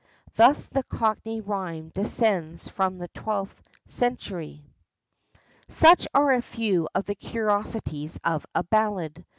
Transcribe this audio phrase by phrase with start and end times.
[0.33, 4.65] Thus the cockney rhyme descends from the twelfth century.
[5.67, 9.23] Such are a few of the curiosities of the ballad.